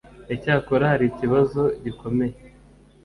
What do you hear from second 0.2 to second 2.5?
Icyakora hari ikibazo gikomeye